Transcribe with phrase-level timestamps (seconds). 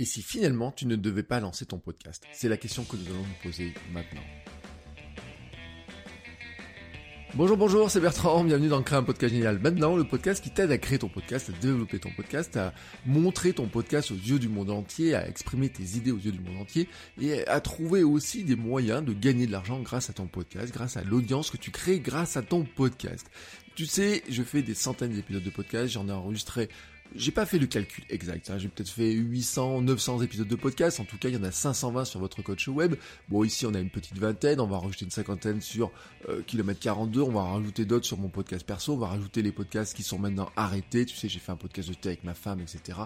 [0.00, 2.24] Et si finalement tu ne devais pas lancer ton podcast?
[2.32, 4.22] C'est la question que nous allons nous poser maintenant.
[7.34, 9.58] Bonjour, bonjour, c'est Bertrand, bienvenue dans Créer un podcast génial.
[9.58, 12.72] Maintenant, le podcast qui t'aide à créer ton podcast, à développer ton podcast, à
[13.04, 16.40] montrer ton podcast aux yeux du monde entier, à exprimer tes idées aux yeux du
[16.40, 16.88] monde entier
[17.20, 20.96] et à trouver aussi des moyens de gagner de l'argent grâce à ton podcast, grâce
[20.96, 23.30] à l'audience que tu crées grâce à ton podcast.
[23.74, 26.70] Tu sais, je fais des centaines d'épisodes de podcast, j'en ai enregistré
[27.14, 28.58] j'ai pas fait le calcul exact, hein.
[28.58, 31.50] j'ai peut-être fait 800, 900 épisodes de podcast, en tout cas il y en a
[31.50, 32.94] 520 sur votre coach web.
[33.28, 35.90] Bon ici on a une petite vingtaine, on va rajouter une cinquantaine sur
[36.28, 39.52] euh, kilomètre 42, on va rajouter d'autres sur mon podcast perso, on va rajouter les
[39.52, 42.34] podcasts qui sont maintenant arrêtés, tu sais j'ai fait un podcast de thé avec ma
[42.34, 42.98] femme, etc.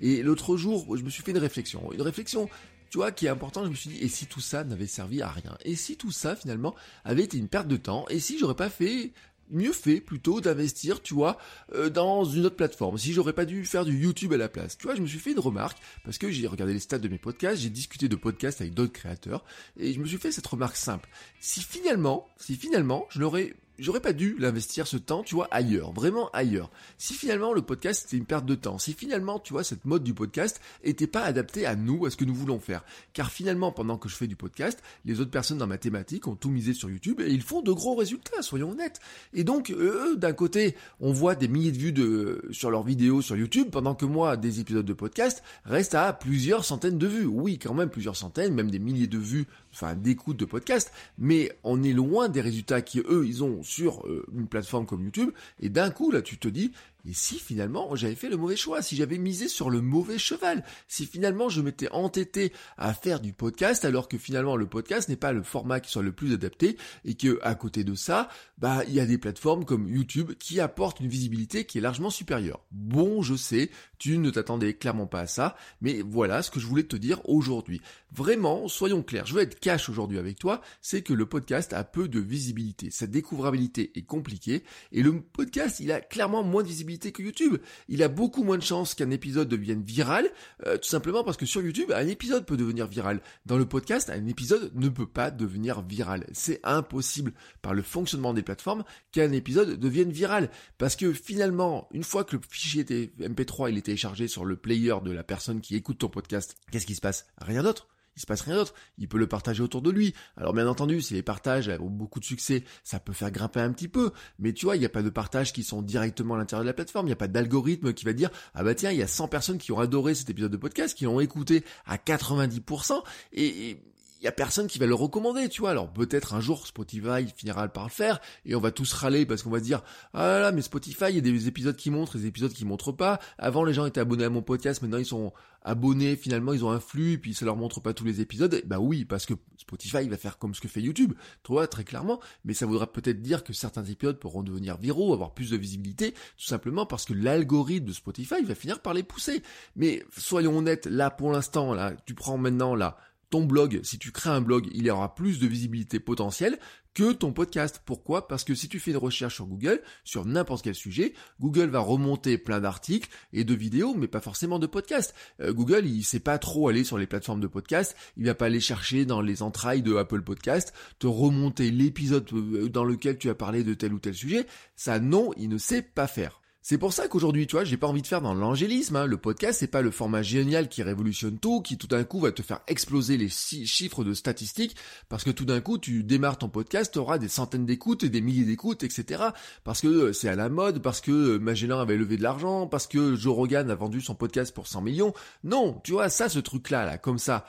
[0.00, 2.48] Et l'autre jour je me suis fait une réflexion, une réflexion
[2.92, 5.22] tu vois, qui est important, je me suis dit, et si tout ça n'avait servi
[5.22, 5.56] à rien?
[5.64, 6.74] Et si tout ça, finalement,
[7.06, 8.04] avait été une perte de temps?
[8.10, 9.12] Et si j'aurais pas fait
[9.50, 11.38] mieux fait plutôt d'investir, tu vois,
[11.74, 12.98] euh, dans une autre plateforme.
[12.98, 14.78] Si j'aurais pas dû faire du YouTube à la place.
[14.78, 17.08] Tu vois, je me suis fait une remarque parce que j'ai regardé les stats de
[17.08, 19.44] mes podcasts, j'ai discuté de podcasts avec d'autres créateurs
[19.78, 21.08] et je me suis fait cette remarque simple.
[21.40, 25.92] Si finalement, si finalement, je n'aurais j'aurais pas dû l'investir ce temps, tu vois, ailleurs,
[25.92, 26.70] vraiment ailleurs.
[26.98, 30.04] Si finalement le podcast c'était une perte de temps, si finalement, tu vois, cette mode
[30.04, 32.84] du podcast était pas adaptée à nous, à ce que nous voulons faire.
[33.12, 36.36] Car finalement, pendant que je fais du podcast, les autres personnes dans ma thématique ont
[36.36, 39.00] tout misé sur YouTube et ils font de gros résultats, soyons honnêtes.
[39.34, 43.20] Et donc, eux, d'un côté, on voit des milliers de vues de, sur leurs vidéos
[43.20, 47.26] sur YouTube, pendant que moi, des épisodes de podcast restent à plusieurs centaines de vues.
[47.26, 51.52] Oui, quand même plusieurs centaines, même des milliers de vues, enfin, d'écoutes de podcast, mais
[51.64, 55.30] on est loin des résultats qui, eux, ils ont sur euh, une plateforme comme YouTube,
[55.60, 56.72] et d'un coup, là, tu te dis,
[57.04, 60.64] et si finalement j'avais fait le mauvais choix, si j'avais misé sur le mauvais cheval,
[60.88, 65.16] si finalement je m'étais entêté à faire du podcast alors que finalement le podcast n'est
[65.16, 68.28] pas le format qui soit le plus adapté et que à côté de ça,
[68.58, 72.10] bah il y a des plateformes comme YouTube qui apportent une visibilité qui est largement
[72.10, 72.60] supérieure.
[72.70, 76.66] Bon, je sais, tu ne t'attendais clairement pas à ça, mais voilà ce que je
[76.66, 77.80] voulais te dire aujourd'hui.
[78.12, 81.82] Vraiment, soyons clairs, je veux être cash aujourd'hui avec toi, c'est que le podcast a
[81.82, 86.68] peu de visibilité, sa découvrabilité est compliquée et le podcast, il a clairement moins de
[86.68, 87.58] visibilité que YouTube.
[87.88, 90.30] Il a beaucoup moins de chances qu'un épisode devienne viral,
[90.66, 93.20] euh, tout simplement parce que sur YouTube, un épisode peut devenir viral.
[93.46, 96.26] Dans le podcast, un épisode ne peut pas devenir viral.
[96.32, 97.32] C'est impossible
[97.62, 100.50] par le fonctionnement des plateformes qu'un épisode devienne viral.
[100.78, 104.94] Parce que finalement, une fois que le fichier MP3 il est téléchargé sur le player
[105.04, 107.26] de la personne qui écoute ton podcast, qu'est-ce qui se passe?
[107.38, 108.74] Rien d'autre il se passe rien d'autre.
[108.98, 110.14] Il peut le partager autour de lui.
[110.36, 113.72] Alors bien entendu, si les partages ont beaucoup de succès, ça peut faire grimper un
[113.72, 114.12] petit peu.
[114.38, 116.68] Mais tu vois, il n'y a pas de partages qui sont directement à l'intérieur de
[116.68, 117.06] la plateforme.
[117.06, 119.28] Il n'y a pas d'algorithme qui va dire, ah bah tiens, il y a 100
[119.28, 123.02] personnes qui ont adoré cet épisode de podcast, qui l'ont écouté à 90%,
[123.32, 123.78] et
[124.22, 125.70] il y a personne qui va le recommander, tu vois.
[125.70, 129.42] Alors peut-être un jour Spotify finira par le faire et on va tous râler parce
[129.42, 129.82] qu'on va se dire
[130.14, 132.92] ah là, mais Spotify, il y a des épisodes qui montrent, des épisodes qui montrent
[132.92, 133.18] pas.
[133.36, 135.32] Avant les gens étaient abonnés à mon podcast, maintenant ils sont
[135.64, 138.62] abonnés, finalement ils ont un flux et puis ça leur montre pas tous les épisodes.
[138.64, 141.82] Bah oui, parce que Spotify va faire comme ce que fait YouTube, tu vois, très
[141.82, 142.20] clairement.
[142.44, 146.12] Mais ça voudra peut-être dire que certains épisodes pourront devenir viraux, avoir plus de visibilité,
[146.12, 149.42] tout simplement parce que l'algorithme de Spotify va finir par les pousser.
[149.74, 152.96] Mais soyons honnêtes, là pour l'instant, là, tu prends maintenant là
[153.32, 156.58] ton blog, si tu crées un blog, il y aura plus de visibilité potentielle
[156.92, 157.80] que ton podcast.
[157.86, 158.28] Pourquoi?
[158.28, 161.80] Parce que si tu fais une recherche sur Google, sur n'importe quel sujet, Google va
[161.80, 165.14] remonter plein d'articles et de vidéos, mais pas forcément de podcasts.
[165.40, 168.44] Euh, Google, il sait pas trop aller sur les plateformes de podcasts, il va pas
[168.44, 173.30] aller chercher dans les entrailles de Apple Podcast, te remonter l'épisode euh, dans lequel tu
[173.30, 174.46] as parlé de tel ou tel sujet.
[174.76, 176.41] Ça, non, il ne sait pas faire.
[176.64, 178.94] C'est pour ça qu'aujourd'hui, tu vois, j'ai pas envie de faire dans l'angélisme.
[178.94, 179.06] Hein.
[179.06, 182.30] Le podcast, c'est pas le format génial qui révolutionne tout, qui tout d'un coup va
[182.30, 184.76] te faire exploser les chiffres de statistiques,
[185.08, 188.10] parce que tout d'un coup, tu démarres ton podcast, tu auras des centaines d'écoutes et
[188.10, 189.24] des milliers d'écoutes, etc.
[189.64, 192.68] Parce que euh, c'est à la mode, parce que euh, Magellan avait levé de l'argent,
[192.68, 195.14] parce que Joe Rogan a vendu son podcast pour 100 millions.
[195.42, 197.44] Non, tu vois, ça, ce truc-là, là, comme ça,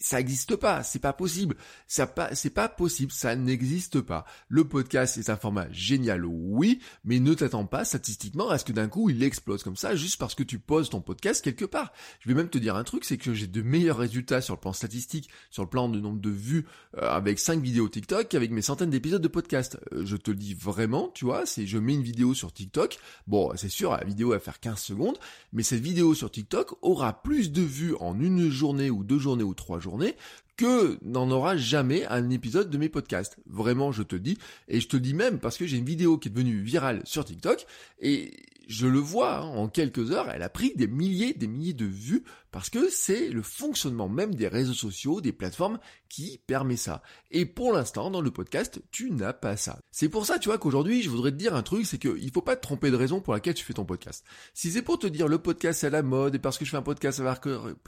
[0.00, 1.56] ça n'existe pas, c'est pas possible.
[1.86, 4.24] Ça pas, c'est pas possible, ça n'existe pas.
[4.48, 8.72] Le podcast est un format génial, oui, mais ne t'attends pas statistiquement à ce que
[8.72, 11.92] d'un coup il explose comme ça juste parce que tu poses ton podcast quelque part.
[12.20, 14.60] Je vais même te dire un truc, c'est que j'ai de meilleurs résultats sur le
[14.60, 16.66] plan statistique, sur le plan de nombre de vues
[16.98, 19.78] euh, avec 5 vidéos TikTok qu'avec mes centaines d'épisodes de podcast.
[19.92, 22.98] Euh, je te le dis vraiment, tu vois, c'est je mets une vidéo sur TikTok,
[23.26, 25.18] bon, c'est sûr, la vidéo va faire 15 secondes,
[25.52, 29.42] mais cette vidéo sur TikTok aura plus de vues en une journée ou deux journées
[29.42, 30.16] ou trois journées
[30.56, 33.36] que n'en aura jamais un épisode de mes podcasts.
[33.46, 34.38] Vraiment, je te dis.
[34.68, 37.24] Et je te dis même parce que j'ai une vidéo qui est devenue virale sur
[37.24, 37.66] TikTok
[38.00, 38.32] et
[38.68, 41.84] je le vois, hein, en quelques heures, elle a pris des milliers, des milliers de
[41.84, 47.02] vues parce que c'est le fonctionnement même des réseaux sociaux, des plateformes qui permet ça.
[47.32, 49.80] Et pour l'instant, dans le podcast, tu n'as pas ça.
[49.90, 52.42] C'est pour ça, tu vois, qu'aujourd'hui, je voudrais te dire un truc, c'est qu'il faut
[52.42, 54.24] pas te tromper de raison pour laquelle tu fais ton podcast.
[54.54, 56.70] Si c'est pour te dire le podcast c'est à la mode, et parce que je
[56.70, 57.40] fais un podcast ça va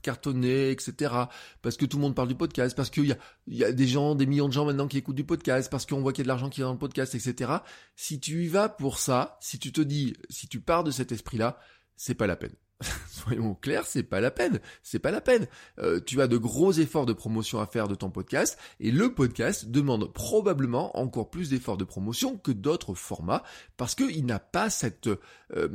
[0.02, 1.14] cartonner, etc.,
[1.62, 3.86] parce que tout le monde parle du podcast, parce qu'il y a, y a des
[3.86, 6.24] gens, des millions de gens maintenant qui écoutent du podcast, parce qu'on voit qu'il y
[6.24, 7.52] a de l'argent qui est dans le podcast, etc.,
[7.94, 11.12] si tu y vas pour ça, si tu te dis, si tu pars de cet
[11.12, 11.58] esprit-là,
[11.96, 12.54] c'est pas la peine.
[13.08, 14.60] soyons clairs, c'est pas la peine.
[14.82, 15.46] C'est pas la peine.
[15.78, 19.12] Euh, tu as de gros efforts de promotion à faire de ton podcast et le
[19.12, 23.42] podcast demande probablement encore plus d'efforts de promotion que d'autres formats
[23.76, 25.08] parce qu'il n'a pas cette
[25.54, 25.68] euh,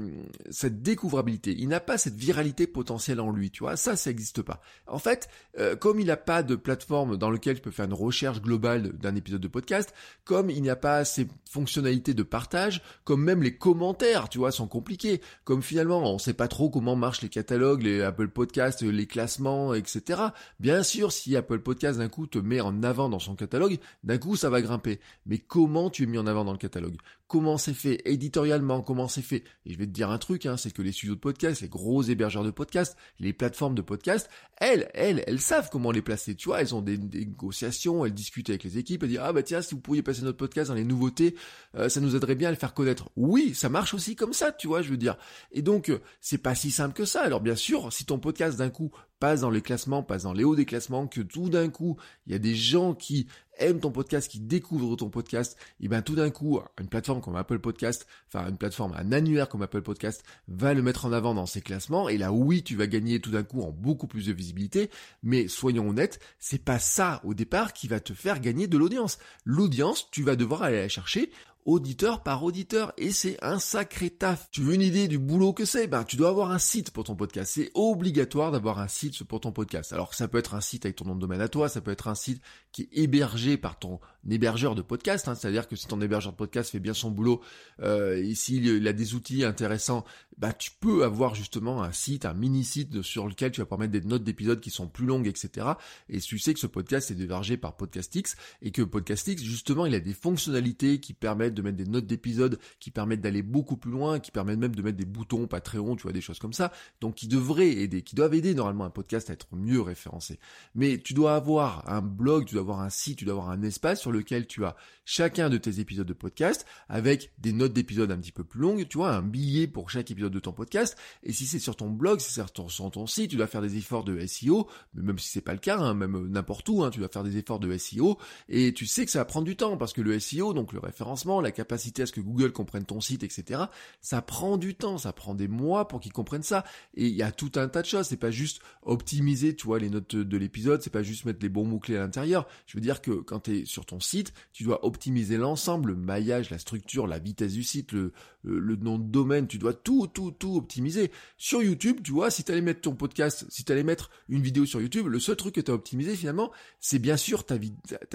[0.50, 3.51] cette découvrabilité, il n'a pas cette viralité potentielle en lui.
[3.51, 4.62] Tu vois, ça, ça n'existe pas.
[4.86, 7.94] En fait, euh, comme il n'a pas de plateforme dans lequel tu peux faire une
[7.94, 9.94] recherche globale d'un épisode de podcast,
[10.25, 14.51] comme il n'y a pas ces fonctionnalités de partage, comme même les commentaires, tu vois,
[14.51, 18.81] sont compliqués, comme finalement on sait pas trop comment marchent les catalogues, les Apple Podcasts,
[18.81, 20.21] les classements, etc.
[20.59, 24.17] Bien sûr, si Apple Podcasts d'un coup te met en avant dans son catalogue, d'un
[24.17, 24.99] coup ça va grimper.
[25.25, 26.97] Mais comment tu es mis en avant dans le catalogue?
[27.31, 30.57] Comment c'est fait Éditorialement, comment c'est fait Et je vais te dire un truc, hein,
[30.57, 34.30] c'est que les studios de podcast, les gros hébergeurs de podcast, les plateformes de podcast,
[34.57, 36.36] elles, elles, elles savent comment les placer.
[36.36, 39.44] Tu vois, elles ont des, négociations, elles discutent avec les équipes, elles disent ah bah
[39.44, 41.36] tiens, si vous pouviez passer notre podcast dans les nouveautés,
[41.78, 43.10] euh, ça nous aiderait bien à le faire connaître.
[43.16, 45.16] Oui, ça marche aussi comme ça, tu vois, je veux dire.
[45.54, 47.22] Et donc, euh, c'est pas si simple que ça.
[47.22, 50.44] Alors bien sûr, si ton podcast d'un coup passe dans les classements, passe dans les
[50.44, 51.95] hauts des classements, que tout d'un coup,
[52.25, 53.27] il y a des gens qui
[53.59, 57.35] aiment ton podcast, qui découvrent ton podcast, et ben tout d'un coup, une plateforme comme
[57.35, 61.35] Apple Podcast, enfin une plateforme, un annuaire comme Apple Podcast, va le mettre en avant
[61.35, 64.25] dans ses classements, et là oui, tu vas gagner tout d'un coup en beaucoup plus
[64.25, 64.89] de visibilité,
[65.21, 69.19] mais soyons honnêtes, c'est pas ça au départ qui va te faire gagner de l'audience.
[69.45, 71.29] L'audience, tu vas devoir aller la chercher
[71.66, 74.50] auditeur par auditeur et c'est un sacré taf.
[74.52, 75.88] Tu veux une idée du boulot que c'est?
[75.88, 77.52] Ben tu dois avoir un site pour ton podcast.
[77.56, 79.94] C'est obligatoire d'avoir un site pour ton podcast.
[79.94, 81.92] Alors ça peut être un site avec ton nom de domaine à toi, ça peut
[81.92, 82.42] être un site
[82.72, 84.00] qui est hébergé par ton
[84.30, 85.36] hébergeur de podcast, hein.
[85.36, 87.42] c'est-à-dire que si ton hébergeur de podcast fait bien son boulot
[87.81, 90.06] euh, et s'il a des outils intéressants,
[90.38, 93.81] bah tu peux avoir justement un site, un mini site sur lequel tu vas pouvoir
[93.81, 95.68] mettre des notes d'épisodes qui sont plus longues, etc.
[96.10, 99.95] Et tu sais que ce podcast est hébergé par Podcastix et que Podcastix justement il
[99.95, 103.92] a des fonctionnalités qui permettent de mettre des notes d'épisodes, qui permettent d'aller beaucoup plus
[103.92, 106.72] loin, qui permettent même de mettre des boutons Patreon, tu vois des choses comme ça,
[107.01, 110.39] donc qui devraient aider, qui doivent aider normalement un podcast à être mieux référencé.
[110.75, 113.62] Mais tu dois avoir un blog, tu dois avoir un site, tu dois avoir un
[113.63, 114.75] espace sur lequel tu as
[115.06, 118.88] chacun de tes épisodes de podcast avec des notes d'épisodes un petit peu plus longues,
[118.88, 120.97] tu vois, un billet pour chaque épisode de ton podcast.
[121.23, 123.77] Et si c'est sur ton blog, si c'est sur ton site, tu dois faire des
[123.77, 126.89] efforts de SEO, mais même si c'est pas le cas, hein, même n'importe où, hein,
[126.89, 128.18] tu dois faire des efforts de SEO.
[128.50, 130.79] Et tu sais que ça va prendre du temps parce que le SEO, donc le
[130.79, 133.63] référencement, la capacité à ce que Google comprenne ton site, etc.,
[134.01, 136.63] ça prend du temps, ça prend des mois pour qu'ils comprennent ça.
[136.95, 138.07] Et il y a tout un tas de choses.
[138.07, 141.50] C'est pas juste optimiser, tu vois, les notes de l'épisode, c'est pas juste mettre les
[141.50, 142.47] bons mots-clés à l'intérieur.
[142.65, 145.95] Je veux dire que quand tu es sur ton site, tu dois optimiser l'ensemble, le
[145.95, 150.07] maillage, la structure, la vitesse du site, le, le, nom de domaine, tu dois tout,
[150.07, 151.11] tout, tout optimiser.
[151.38, 154.41] Sur YouTube, tu vois, si tu allais mettre ton podcast, si tu allais mettre une
[154.41, 157.57] vidéo sur YouTube, le seul truc que tu as optimisé finalement, c'est bien sûr ta,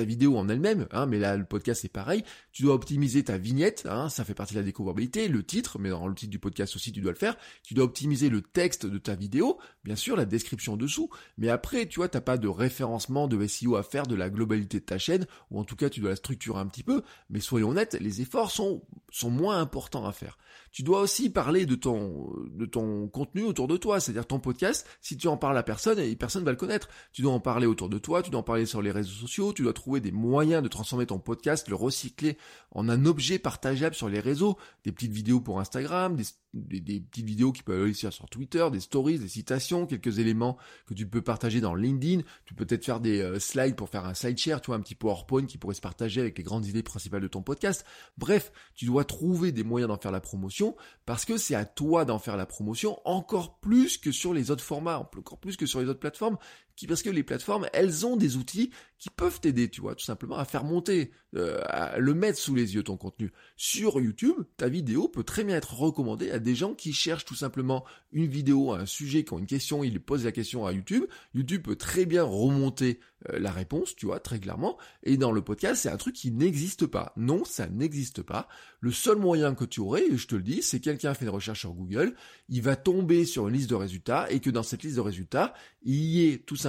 [0.02, 3.86] vidéo en elle-même, hein, mais là le podcast c'est pareil, tu dois optimiser ta vignette,
[3.88, 6.74] hein, ça fait partie de la découvrabilité, le titre, mais dans le titre du podcast
[6.76, 10.16] aussi tu dois le faire, tu dois optimiser le texte de ta vidéo, bien sûr
[10.16, 14.06] la description dessous, mais après tu vois, t'as pas de référencement de SEO à faire
[14.06, 16.66] de la globalité de ta chaîne, ou en tout cas tu dois la structurer un
[16.66, 18.82] petit peu, mais soyons honnêtes, les efforts sont,
[19.24, 20.38] moins importants à faire.
[20.72, 25.28] Tu dois aussi parler de ton, contenu autour de toi, c'est-à-dire ton podcast, si tu
[25.28, 26.88] en parles à personne, et personne va le connaître.
[27.12, 29.52] Tu dois en parler autour de toi, tu dois en parler sur les réseaux sociaux,
[29.52, 32.36] tu dois trouver des moyens de transformer ton podcast, le recycler
[32.72, 36.24] en un objet partageable sur les réseaux, des petites vidéos pour Instagram, des
[36.56, 40.94] des, petites vidéos qui peuvent aller sur Twitter, des stories, des citations, quelques éléments que
[40.94, 42.22] tu peux partager dans LinkedIn.
[42.44, 44.80] Tu peux peut-être faire des euh, slides pour faire un slide share, tu vois, un
[44.80, 47.84] petit PowerPoint qui pourrait se partager avec les grandes idées principales de ton podcast.
[48.18, 52.04] Bref, tu dois trouver des moyens d'en faire la promotion parce que c'est à toi
[52.04, 55.80] d'en faire la promotion encore plus que sur les autres formats, encore plus que sur
[55.80, 56.38] les autres plateformes
[56.86, 60.36] parce que les plateformes, elles ont des outils qui peuvent t'aider, tu vois, tout simplement
[60.36, 63.32] à faire monter, euh, à le mettre sous les yeux ton contenu.
[63.56, 67.34] Sur YouTube, ta vidéo peut très bien être recommandée à des gens qui cherchent tout
[67.34, 71.04] simplement une vidéo, un sujet, qui ont une question, ils posent la question à YouTube.
[71.34, 74.78] YouTube peut très bien remonter euh, la réponse, tu vois, très clairement.
[75.02, 77.12] Et dans le podcast, c'est un truc qui n'existe pas.
[77.16, 78.48] Non, ça n'existe pas.
[78.80, 81.60] Le seul moyen que tu aurais, je te le dis, c'est quelqu'un fait une recherche
[81.60, 82.14] sur Google,
[82.48, 85.54] il va tomber sur une liste de résultats et que dans cette liste de résultats,
[85.82, 86.65] il y ait tout simplement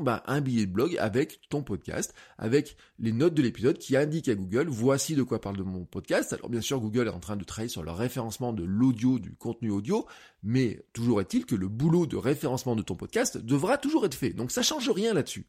[0.00, 4.28] bah, un billet de blog avec ton podcast, avec les notes de l'épisode qui indiquent
[4.28, 6.32] à Google, voici de quoi parle de mon podcast.
[6.32, 9.34] Alors bien sûr, Google est en train de travailler sur le référencement de l'audio, du
[9.34, 10.06] contenu audio,
[10.42, 14.30] mais toujours est-il que le boulot de référencement de ton podcast devra toujours être fait.
[14.30, 15.46] Donc ça change rien là-dessus.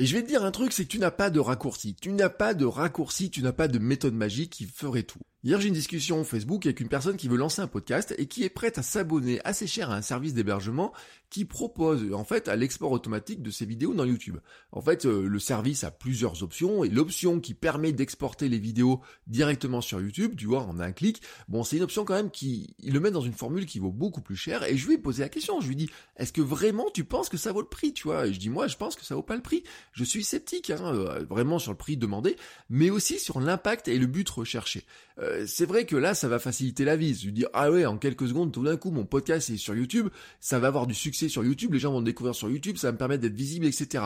[0.00, 1.96] Et je vais te dire un truc, c'est que tu n'as pas de raccourci.
[1.96, 5.18] Tu n'as pas de raccourci, tu n'as pas de méthode magique qui ferait tout.
[5.44, 8.42] Hier, j'ai une discussion Facebook avec une personne qui veut lancer un podcast et qui
[8.42, 10.92] est prête à s'abonner assez cher à un service d'hébergement
[11.30, 14.38] qui propose en fait à l'export automatique de ses vidéos dans YouTube.
[14.72, 19.00] En fait, euh, le service a plusieurs options et l'option qui permet d'exporter les vidéos
[19.28, 22.74] directement sur YouTube, tu vois, en un clic, bon, c'est une option quand même qui
[22.80, 24.98] il le met dans une formule qui vaut beaucoup plus cher et je lui ai
[24.98, 27.68] posé la question, je lui dis est-ce que vraiment tu penses que ça vaut le
[27.68, 28.26] prix, tu vois?
[28.26, 29.62] Et je dis moi, je pense que ça vaut pas le prix.
[29.92, 32.36] Je suis sceptique hein, euh, vraiment sur le prix demandé,
[32.70, 34.84] mais aussi sur l'impact et le but recherché.
[35.20, 37.14] Euh, c'est vrai que là, ça va faciliter la vie.
[37.14, 40.08] Je dire, ah ouais, en quelques secondes, tout d'un coup, mon podcast est sur YouTube,
[40.40, 42.88] ça va avoir du succès sur YouTube, les gens vont me découvrir sur YouTube, ça
[42.88, 44.04] va me permettre d'être visible, etc.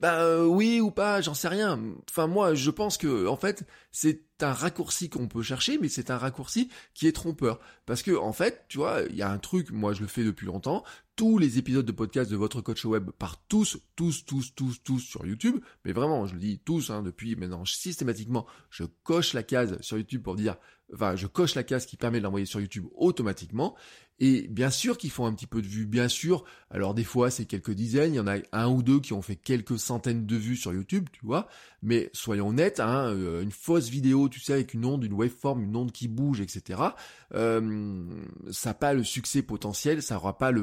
[0.00, 1.80] Bah euh, oui ou pas, j'en sais rien.
[2.10, 6.10] Enfin moi, je pense que en fait, c'est un raccourci qu'on peut chercher, mais c'est
[6.10, 7.60] un raccourci qui est trompeur.
[7.86, 10.22] Parce que en fait, tu vois, il y a un truc, moi je le fais
[10.22, 10.84] depuis longtemps.
[11.16, 15.00] Tous les épisodes de podcast de votre coach web partent tous, tous, tous, tous, tous
[15.00, 15.60] sur YouTube.
[15.86, 19.96] Mais vraiment, je le dis tous, hein, depuis maintenant systématiquement, je coche la case sur
[19.96, 20.56] YouTube pour dire,
[20.92, 23.74] enfin, je coche la case qui permet de l'envoyer sur YouTube automatiquement.
[24.18, 26.44] Et bien sûr qu'ils font un petit peu de vues, bien sûr.
[26.70, 29.20] Alors des fois c'est quelques dizaines, il y en a un ou deux qui ont
[29.20, 31.48] fait quelques centaines de vues sur YouTube, tu vois.
[31.82, 35.62] Mais soyons honnêtes, hein, euh, une fausse vidéo, tu sais, avec une onde, une waveform,
[35.62, 36.80] une onde qui bouge, etc.
[37.34, 38.04] Euh,
[38.50, 40.62] ça n'a pas le succès potentiel, ça n'aura pas les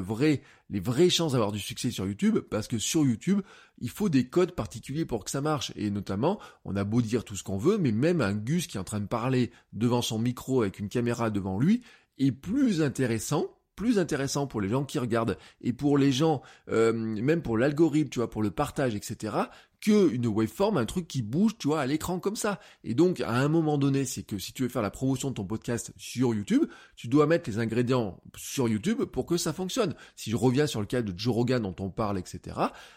[0.80, 3.40] vraies chances d'avoir du succès sur YouTube, parce que sur YouTube,
[3.78, 5.72] il faut des codes particuliers pour que ça marche.
[5.76, 8.76] Et notamment, on a beau dire tout ce qu'on veut, mais même un Gus qui
[8.76, 11.82] est en train de parler devant son micro avec une caméra devant lui,
[12.18, 16.92] est plus intéressant plus intéressant pour les gens qui regardent et pour les gens, euh,
[16.92, 19.34] même pour l'algorithme, tu vois, pour le partage, etc.,
[19.84, 22.58] que une waveform, un truc qui bouge, tu vois, à l'écran comme ça.
[22.84, 25.34] Et donc, à un moment donné, c'est que si tu veux faire la promotion de
[25.34, 26.64] ton podcast sur YouTube,
[26.96, 29.94] tu dois mettre les ingrédients sur YouTube pour que ça fonctionne.
[30.16, 32.56] Si je reviens sur le cas de Joe Rogan dont on parle, etc.,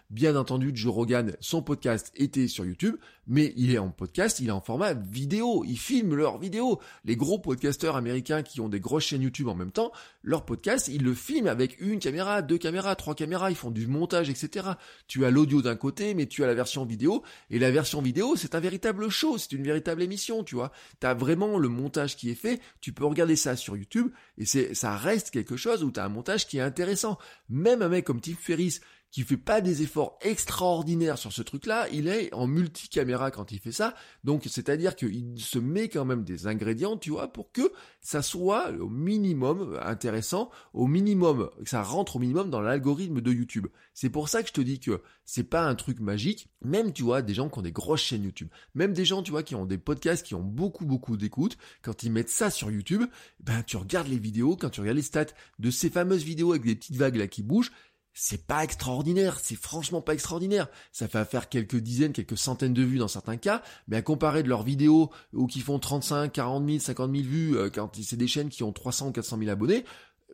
[0.10, 2.96] bien entendu, Joe Rogan, son podcast était sur YouTube,
[3.27, 5.65] mais il est en podcast, il est en format vidéo.
[5.67, 6.79] Ils filment leurs vidéos.
[7.03, 9.91] Les gros podcasteurs américains qui ont des grosses chaînes YouTube en même temps,
[10.24, 13.88] leur podcast, ils le filment avec une caméra, deux caméras, trois caméras, ils font du
[13.88, 14.70] montage, etc.
[15.08, 17.24] Tu as l'audio d'un côté, mais tu as la version vidéo.
[17.50, 20.72] Et la version vidéo, c'est un véritable show, c'est une véritable émission, tu vois.
[21.00, 22.60] T'as vraiment le montage qui est fait.
[22.81, 26.10] Tu peux regarder ça sur YouTube et c'est, ça reste quelque chose où t'as un
[26.10, 27.17] montage qui est intéressant.
[27.50, 28.81] Même un mec comme Tim Ferriss,
[29.12, 33.60] qui fait pas des efforts extraordinaires sur ce truc-là, il est en multicaméra quand il
[33.60, 33.96] fait ça.
[34.24, 37.72] Donc, c'est-à-dire qu'il se met quand même des ingrédients, tu vois, pour que
[38.02, 43.32] ça soit au minimum intéressant, au minimum, que ça rentre au minimum dans l'algorithme de
[43.32, 43.68] YouTube.
[43.94, 46.50] C'est pour ça que je te dis que c'est pas un truc magique.
[46.62, 49.32] Même, tu vois, des gens qui ont des grosses chaînes YouTube, même des gens, tu
[49.32, 52.72] vois, qui ont des podcasts, qui ont beaucoup, beaucoup d'écoute, quand ils mettent ça sur
[52.72, 53.04] YouTube,
[53.40, 55.26] ben, tu regardes les vidéos, quand tu regardes les stats
[55.60, 57.72] de ces fameuses vidéos avec des petites vagues là qui bougent,
[58.20, 60.68] c'est pas extraordinaire, c'est franchement pas extraordinaire.
[60.92, 64.42] Ça fait faire quelques dizaines, quelques centaines de vues dans certains cas, mais à comparer
[64.42, 68.18] de leurs vidéos ou qui font 35, 40 000, 50 000 vues euh, quand c'est
[68.18, 69.86] des chaînes qui ont 300 ou 400 000 abonnés,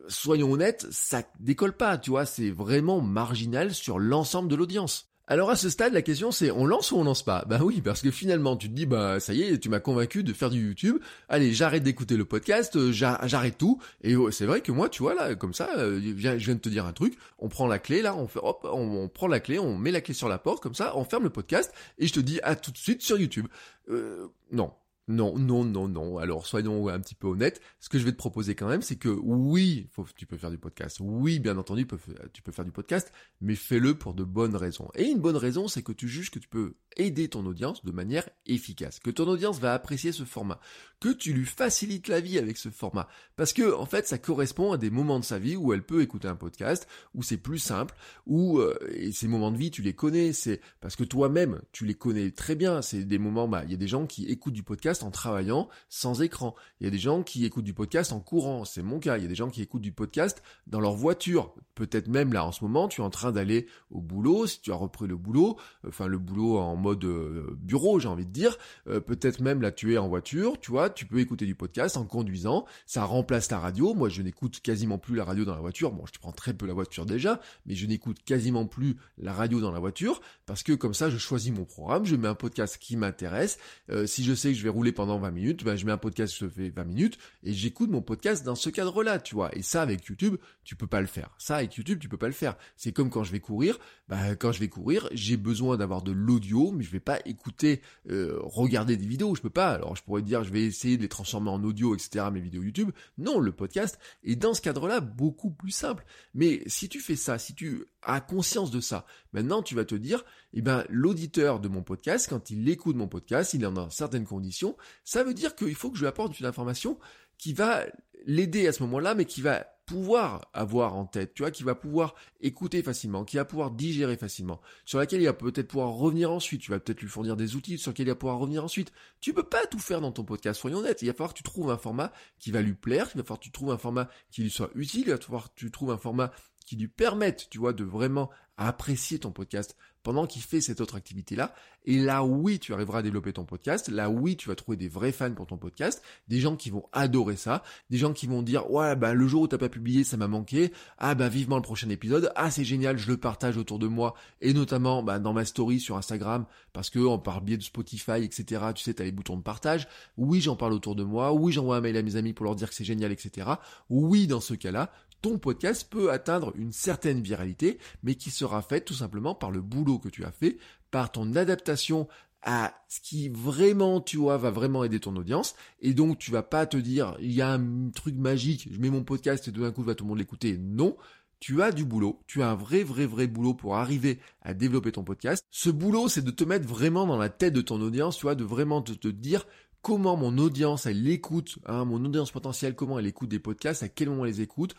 [0.08, 5.13] soyons honnêtes, ça décolle pas, tu vois, c'est vraiment marginal sur l'ensemble de l'audience.
[5.26, 7.46] Alors à ce stade, la question c'est on lance ou on lance pas?
[7.48, 10.22] Bah oui, parce que finalement tu te dis bah ça y est, tu m'as convaincu
[10.22, 10.98] de faire du YouTube.
[11.30, 13.80] Allez, j'arrête d'écouter le podcast, euh, j'arrête tout.
[14.02, 16.60] Et oh, c'est vrai que moi, tu vois là, comme ça, euh, je viens de
[16.60, 17.16] te dire un truc.
[17.38, 20.02] On prend la clé là, on fait hop, on, prend la clé, on met la
[20.02, 22.54] clé sur la porte comme ça, on ferme le podcast et je te dis à
[22.54, 23.46] tout de suite sur YouTube.
[23.88, 24.72] Euh, non,
[25.06, 26.18] non, non, non, non.
[26.18, 27.60] Alors soyons un petit peu honnêtes.
[27.78, 30.58] Ce que je vais te proposer quand même, c'est que oui, tu peux faire du
[30.58, 30.98] podcast.
[31.00, 31.86] Oui, bien entendu,
[32.32, 34.88] tu peux faire du podcast, mais fais-le pour de bonnes raisons.
[34.94, 37.92] Et une bonne raison, c'est que tu juges que tu peux aider ton audience de
[37.92, 40.60] manière efficace, que ton audience va apprécier ce format,
[41.00, 44.72] que tu lui facilites la vie avec ce format, parce que en fait, ça correspond
[44.72, 47.58] à des moments de sa vie où elle peut écouter un podcast, où c'est plus
[47.58, 47.94] simple,
[48.26, 48.78] où euh,
[49.12, 52.54] ces moments de vie, tu les connais, c'est parce que toi-même, tu les connais très
[52.54, 52.80] bien.
[52.80, 55.68] C'est des moments, bah, il y a des gens qui écoutent du podcast en travaillant
[55.88, 56.54] sans écran.
[56.80, 59.16] Il y a des gens qui écoutent du podcast en courant, c'est mon cas.
[59.16, 61.54] Il y a des gens qui écoutent du podcast dans leur voiture.
[61.74, 64.72] Peut-être même là en ce moment, tu es en train d'aller au boulot, si tu
[64.72, 68.56] as repris le boulot, enfin le boulot en mode euh, bureau, j'ai envie de dire.
[68.86, 71.96] Euh, peut-être même là tu es en voiture, tu vois, tu peux écouter du podcast
[71.96, 72.66] en conduisant.
[72.86, 73.94] Ça remplace la radio.
[73.94, 75.90] Moi, je n'écoute quasiment plus la radio dans la voiture.
[75.92, 79.60] Bon, je prends très peu la voiture déjà, mais je n'écoute quasiment plus la radio
[79.60, 82.78] dans la voiture parce que comme ça, je choisis mon programme, je mets un podcast
[82.78, 83.58] qui m'intéresse.
[83.90, 85.98] Euh, si je sais que je vais rouler pendant 20 minutes, ben, je mets un
[85.98, 89.54] podcast, je fais 20 minutes et j'écoute mon podcast dans ce cadre-là, tu vois.
[89.56, 91.30] Et ça, avec YouTube, tu peux pas le faire.
[91.38, 92.56] Ça, avec YouTube, tu peux pas le faire.
[92.76, 93.78] C'est comme quand je vais courir.
[94.08, 97.80] Ben, quand je vais courir, j'ai besoin d'avoir de l'audio, mais je vais pas écouter,
[98.10, 99.34] euh, regarder des vidéos.
[99.34, 99.70] Je peux pas.
[99.70, 102.26] Alors, je pourrais dire, je vais essayer de les transformer en audio, etc.
[102.30, 102.90] Mes vidéos YouTube.
[103.16, 106.04] Non, le podcast est dans ce cadre-là beaucoup plus simple.
[106.34, 109.94] Mais si tu fais ça, si tu as conscience de ça, maintenant tu vas te
[109.94, 113.88] dire, eh ben l'auditeur de mon podcast, quand il écoute mon podcast, il est dans
[113.88, 116.98] certaines conditions, ça veut dire qu'il faut que je lui apporte une information
[117.38, 117.86] qui va
[118.26, 121.74] l'aider à ce moment-là, mais qui va pouvoir avoir en tête, tu vois, qui va
[121.74, 126.30] pouvoir écouter facilement, qui va pouvoir digérer facilement, sur laquelle il va peut-être pouvoir revenir
[126.30, 128.92] ensuite, tu vas peut-être lui fournir des outils sur lesquels il va pouvoir revenir ensuite.
[129.20, 131.42] Tu peux pas tout faire dans ton podcast, soyons honnêtes, il va falloir que tu
[131.42, 134.08] trouves un format qui va lui plaire, il va falloir que tu trouves un format
[134.30, 136.32] qui lui soit utile, il va falloir que tu trouves un format
[136.64, 140.94] qui lui permette, tu vois, de vraiment apprécier ton podcast pendant qu'il fait cette autre
[140.94, 141.52] activité-là.
[141.86, 143.88] Et là, oui, tu arriveras à développer ton podcast.
[143.88, 146.84] Là, oui, tu vas trouver des vrais fans pour ton podcast, des gens qui vont
[146.92, 150.04] adorer ça, des gens qui vont dire, ouais, bah, le jour où t'as pas publié,
[150.04, 150.72] ça m'a manqué.
[150.98, 152.30] Ah, bah, vivement le prochain épisode.
[152.36, 154.14] Ah, c'est génial, je le partage autour de moi.
[154.40, 158.22] Et notamment, bah, dans ma story sur Instagram, parce que, on parle biais de Spotify,
[158.22, 158.62] etc.
[158.74, 159.88] Tu sais, t'as les boutons de partage.
[160.18, 161.32] Oui, j'en parle autour de moi.
[161.32, 163.48] Oui, j'envoie un mail à mes amis pour leur dire que c'est génial, etc.
[163.88, 164.92] Oui, dans ce cas-là,
[165.24, 169.62] ton podcast peut atteindre une certaine viralité, mais qui sera faite tout simplement par le
[169.62, 170.58] boulot que tu as fait,
[170.90, 172.08] par ton adaptation
[172.42, 175.54] à ce qui vraiment, tu vois, va vraiment aider ton audience.
[175.80, 178.90] Et donc, tu vas pas te dire, il y a un truc magique, je mets
[178.90, 180.58] mon podcast et tout d'un coup, va tout le monde l'écouter.
[180.58, 180.94] Non.
[181.40, 184.92] Tu as du boulot, tu as un vrai, vrai, vrai boulot pour arriver à développer
[184.92, 185.46] ton podcast.
[185.50, 188.34] Ce boulot, c'est de te mettre vraiment dans la tête de ton audience, tu vois,
[188.34, 189.46] de vraiment te, dire
[189.80, 193.88] comment mon audience, elle écoute, hein, mon audience potentielle, comment elle écoute des podcasts, à
[193.88, 194.74] quel moment elle les écoute,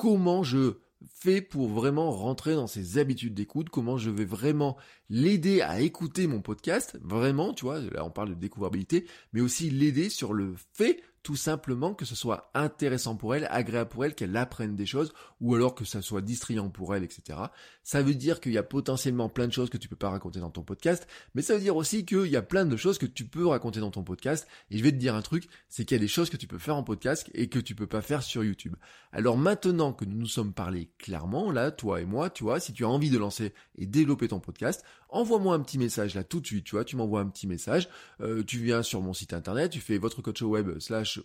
[0.00, 0.78] comment je
[1.14, 4.78] fais pour vraiment rentrer dans ses habitudes d'écoute, comment je vais vraiment
[5.10, 9.68] l'aider à écouter mon podcast, vraiment, tu vois, là on parle de découvrabilité, mais aussi
[9.68, 14.14] l'aider sur le fait tout simplement que ce soit intéressant pour elle, agréable pour elle,
[14.14, 17.38] qu'elle apprenne des choses, ou alors que ça soit distrayant pour elle, etc.
[17.82, 20.40] Ça veut dire qu'il y a potentiellement plein de choses que tu peux pas raconter
[20.40, 23.06] dans ton podcast, mais ça veut dire aussi qu'il y a plein de choses que
[23.06, 25.96] tu peux raconter dans ton podcast, et je vais te dire un truc, c'est qu'il
[25.96, 28.02] y a des choses que tu peux faire en podcast et que tu peux pas
[28.02, 28.76] faire sur YouTube.
[29.12, 32.72] Alors maintenant que nous nous sommes parlé clairement, là, toi et moi, tu vois, si
[32.72, 36.40] tu as envie de lancer et développer ton podcast, envoie-moi un petit message là tout
[36.40, 37.88] de suite, tu vois, tu m'envoies un petit message,
[38.20, 40.78] euh, tu viens sur mon site internet, tu fais votre coach web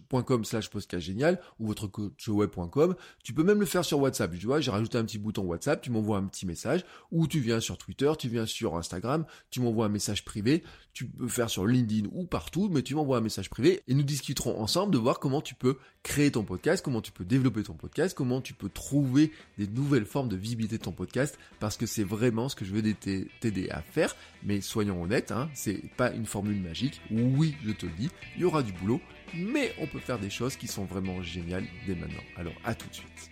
[0.09, 1.89] .com slash podcast génial ou votre
[2.27, 2.95] web.com.
[3.23, 5.81] Tu peux même le faire sur WhatsApp, tu vois, j'ai rajouté un petit bouton WhatsApp,
[5.81, 9.61] tu m'envoies un petit message ou tu viens sur Twitter, tu viens sur Instagram, tu
[9.61, 10.63] m'envoies un message privé,
[10.93, 14.03] tu peux faire sur LinkedIn ou partout, mais tu m'envoies un message privé et nous
[14.03, 17.73] discuterons ensemble de voir comment tu peux créer ton podcast, comment tu peux développer ton
[17.73, 21.85] podcast, comment tu peux trouver des nouvelles formes de visibilité de ton podcast parce que
[21.85, 22.81] c'est vraiment ce que je veux
[23.39, 27.01] t'aider à faire, mais soyons honnêtes, hein, c'est pas une formule magique.
[27.11, 29.01] Oui, je te le dis, il y aura du boulot,
[29.35, 32.23] mais on peut faire des choses qui sont vraiment géniales dès maintenant.
[32.37, 33.31] Alors à tout de suite.